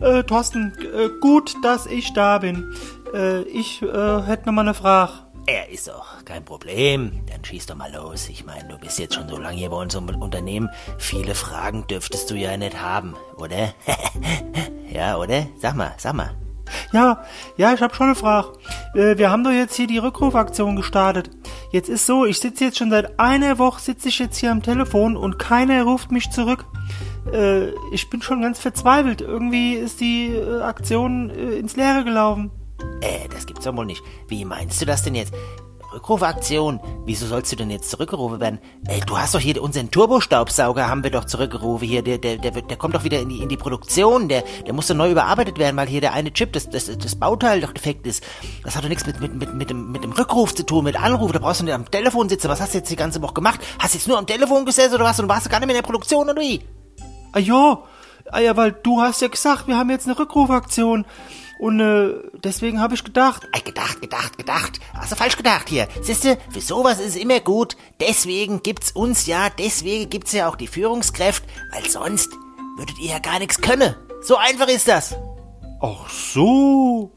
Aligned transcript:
äh, 0.00 0.22
Thorsten, 0.24 0.72
äh, 0.80 1.08
gut, 1.20 1.54
dass 1.62 1.86
ich 1.86 2.12
da 2.12 2.38
bin. 2.38 2.74
Äh, 3.14 3.42
ich 3.42 3.82
äh, 3.82 4.22
hätte 4.22 4.46
noch 4.46 4.52
mal 4.52 4.62
eine 4.62 4.74
Frage. 4.74 5.12
Er 5.46 5.70
ist 5.70 5.88
doch 5.88 6.24
kein 6.24 6.44
Problem. 6.44 7.20
Dann 7.28 7.44
schieß 7.44 7.66
doch 7.66 7.74
mal 7.74 7.92
los. 7.92 8.28
Ich 8.28 8.44
meine, 8.44 8.68
du 8.68 8.78
bist 8.78 8.98
jetzt 9.00 9.14
schon 9.14 9.28
so 9.28 9.38
lange 9.38 9.56
hier 9.56 9.70
bei 9.70 9.76
uns 9.76 9.94
im 9.94 10.08
Unternehmen. 10.08 10.70
Viele 10.98 11.34
Fragen 11.34 11.84
dürftest 11.88 12.30
du 12.30 12.36
ja 12.36 12.56
nicht 12.56 12.80
haben, 12.80 13.14
oder? 13.38 13.74
ja, 14.92 15.16
oder? 15.16 15.46
Sag 15.58 15.74
mal, 15.74 15.94
sag 15.98 16.14
mal. 16.14 16.30
Ja, 16.92 17.24
ja, 17.56 17.74
ich 17.74 17.80
habe 17.80 17.94
schon 17.94 18.06
eine 18.06 18.14
Frage. 18.14 18.52
Äh, 18.94 19.18
wir 19.18 19.30
haben 19.30 19.42
doch 19.42 19.50
jetzt 19.50 19.74
hier 19.74 19.88
die 19.88 19.98
Rückrufaktion 19.98 20.76
gestartet. 20.76 21.30
Jetzt 21.72 21.88
ist 21.88 22.06
so, 22.06 22.24
ich 22.24 22.38
sitze 22.38 22.64
jetzt 22.64 22.78
schon 22.78 22.90
seit 22.90 23.18
einer 23.18 23.58
Woche, 23.58 23.80
sitze 23.80 24.08
ich 24.08 24.18
jetzt 24.20 24.38
hier 24.38 24.52
am 24.52 24.62
Telefon 24.62 25.16
und 25.16 25.38
keiner 25.38 25.82
ruft 25.84 26.12
mich 26.12 26.30
zurück. 26.30 26.64
Äh, 27.30 27.70
ich 27.92 28.08
bin 28.10 28.22
schon 28.22 28.42
ganz 28.42 28.58
verzweifelt. 28.58 29.20
Irgendwie 29.20 29.74
ist 29.74 30.00
die 30.00 30.34
äh, 30.34 30.60
Aktion 30.60 31.30
äh, 31.30 31.58
ins 31.58 31.76
Leere 31.76 32.04
gelaufen. 32.04 32.50
Äh, 33.00 33.28
das 33.30 33.46
gibt's 33.46 33.64
doch 33.64 33.76
wohl 33.76 33.86
nicht. 33.86 34.02
Wie 34.28 34.44
meinst 34.44 34.80
du 34.80 34.86
das 34.86 35.02
denn 35.02 35.14
jetzt? 35.14 35.32
Rückrufaktion? 35.92 36.80
Wieso 37.04 37.26
sollst 37.26 37.52
du 37.52 37.56
denn 37.56 37.70
jetzt 37.70 37.90
zurückgerufen 37.90 38.40
werden? 38.40 38.58
Ey, 38.86 39.00
du 39.00 39.18
hast 39.18 39.34
doch 39.34 39.40
hier 39.40 39.62
unseren 39.62 39.90
Turbostaubsauger 39.90 40.88
haben 40.88 41.02
wir 41.02 41.10
doch 41.10 41.26
zurückgerufen 41.26 41.86
hier. 41.86 42.02
Der, 42.02 42.18
der, 42.18 42.38
der, 42.38 42.50
der 42.50 42.76
kommt 42.76 42.94
doch 42.94 43.04
wieder 43.04 43.20
in 43.20 43.28
die, 43.28 43.42
in 43.42 43.48
die 43.48 43.56
Produktion. 43.56 44.28
Der, 44.28 44.42
der 44.66 44.72
muss 44.72 44.86
doch 44.86 44.94
neu 44.94 45.10
überarbeitet 45.10 45.58
werden, 45.58 45.76
weil 45.76 45.88
hier 45.88 46.00
der 46.00 46.14
eine 46.14 46.32
Chip, 46.32 46.52
das, 46.52 46.70
das, 46.70 46.86
das 46.86 47.16
Bauteil 47.16 47.60
doch 47.60 47.72
defekt 47.72 48.06
ist. 48.06 48.24
Das 48.64 48.76
hat 48.76 48.84
doch 48.84 48.88
nichts 48.88 49.06
mit, 49.06 49.20
mit, 49.20 49.34
mit, 49.34 49.54
mit, 49.54 49.70
dem, 49.70 49.92
mit 49.92 50.02
dem 50.02 50.12
Rückruf 50.12 50.54
zu 50.54 50.64
tun, 50.64 50.84
mit 50.84 50.98
Anruf. 50.98 51.32
Da 51.32 51.38
brauchst 51.38 51.60
du 51.60 51.64
nicht 51.64 51.74
am 51.74 51.90
Telefon 51.90 52.28
sitzen. 52.28 52.48
Was 52.48 52.60
hast 52.60 52.74
du 52.74 52.78
jetzt 52.78 52.90
die 52.90 52.96
ganze 52.96 53.20
Woche 53.22 53.34
gemacht? 53.34 53.60
Hast 53.78 53.94
du 53.94 53.98
jetzt 53.98 54.08
nur 54.08 54.18
am 54.18 54.26
Telefon 54.26 54.64
gesessen 54.64 54.94
oder 54.94 55.04
was? 55.04 55.20
Und 55.20 55.28
warst 55.28 55.46
du 55.46 55.50
gar 55.50 55.60
nicht 55.60 55.66
mehr 55.66 55.76
in 55.76 55.82
der 55.82 55.86
Produktion 55.86 56.28
oder 56.28 56.40
wie? 56.40 56.62
Ah 57.32 57.38
ja, 57.38 57.82
ah 58.30 58.40
ja, 58.40 58.56
weil 58.56 58.72
du 58.72 59.00
hast 59.00 59.22
ja 59.22 59.28
gesagt, 59.28 59.66
wir 59.66 59.76
haben 59.76 59.90
jetzt 59.90 60.06
eine 60.06 60.18
Rückrufaktion. 60.18 61.04
Und 61.58 61.78
äh, 61.78 62.14
deswegen 62.42 62.80
habe 62.80 62.94
ich 62.94 63.04
gedacht. 63.04 63.46
Ey, 63.52 63.60
gedacht, 63.60 64.00
gedacht, 64.00 64.36
gedacht. 64.36 64.80
Hast 64.94 65.12
du 65.12 65.16
falsch 65.16 65.36
gedacht 65.36 65.68
hier. 65.68 65.86
Siehste, 66.00 66.36
für 66.50 66.60
sowas 66.60 66.98
ist 66.98 67.10
es 67.10 67.16
immer 67.16 67.38
gut. 67.38 67.76
Deswegen 68.00 68.62
gibt's 68.62 68.90
uns 68.90 69.26
ja, 69.26 69.48
deswegen 69.48 70.10
gibt's 70.10 70.32
ja 70.32 70.48
auch 70.48 70.56
die 70.56 70.66
Führungskräfte, 70.66 71.46
weil 71.72 71.88
sonst 71.88 72.32
würdet 72.76 72.98
ihr 72.98 73.10
ja 73.10 73.18
gar 73.20 73.38
nichts 73.38 73.60
können. 73.60 73.94
So 74.22 74.36
einfach 74.36 74.66
ist 74.66 74.88
das. 74.88 75.14
Ach 75.80 76.08
so. 76.10 77.12